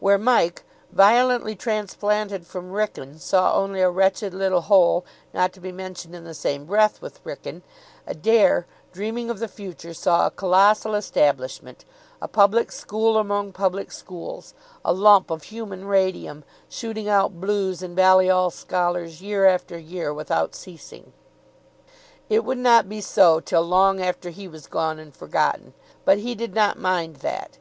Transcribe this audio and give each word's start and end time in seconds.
Where 0.00 0.16
Mike, 0.16 0.64
violently 0.92 1.54
transplanted 1.54 2.46
from 2.46 2.72
Wrykyn, 2.72 3.18
saw 3.20 3.52
only 3.54 3.82
a 3.82 3.90
wretched 3.90 4.32
little 4.32 4.62
hole 4.62 5.04
not 5.34 5.52
to 5.52 5.60
be 5.60 5.72
mentioned 5.72 6.14
in 6.14 6.24
the 6.24 6.32
same 6.32 6.64
breath 6.64 7.02
with 7.02 7.20
Wrykyn, 7.22 7.60
Adair, 8.06 8.66
dreaming 8.94 9.28
of 9.28 9.40
the 9.40 9.46
future, 9.46 9.92
saw 9.92 10.24
a 10.26 10.30
colossal 10.30 10.94
establishment, 10.94 11.84
a 12.22 12.26
public 12.26 12.72
school 12.72 13.18
among 13.18 13.52
public 13.52 13.92
schools, 13.92 14.54
a 14.86 14.94
lump 14.94 15.30
of 15.30 15.42
human 15.42 15.84
radium, 15.84 16.44
shooting 16.66 17.06
out 17.06 17.38
Blues 17.38 17.82
and 17.82 17.94
Balliol 17.94 18.48
Scholars 18.50 19.20
year 19.20 19.44
after 19.44 19.76
year 19.76 20.14
without 20.14 20.54
ceasing. 20.54 21.12
It 22.30 22.42
would 22.42 22.56
not 22.56 22.88
be 22.88 23.02
so 23.02 23.38
till 23.38 23.60
long 23.60 24.00
after 24.00 24.30
he 24.30 24.48
was 24.48 24.66
gone 24.66 24.98
and 24.98 25.14
forgotten, 25.14 25.74
but 26.06 26.20
he 26.20 26.34
did 26.34 26.54
not 26.54 26.78
mind 26.78 27.16
that. 27.16 27.58